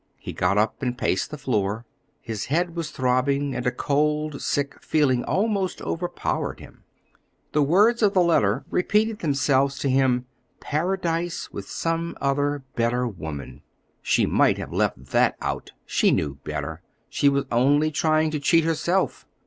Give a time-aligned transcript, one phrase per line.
[0.17, 1.85] He got up and paced the floor.
[2.21, 6.83] His head was throbbing, and a cold, sick feeling almost overpowered him.
[7.51, 10.25] The words of the letter repeated themselves to him.
[10.59, 13.61] "Paradise with some other, better woman,"
[14.01, 18.63] she might have left that out; she knew better; she was only trying to cheat
[18.63, 19.27] herself.